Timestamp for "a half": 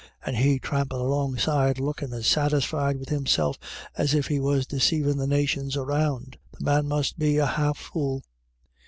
7.37-7.77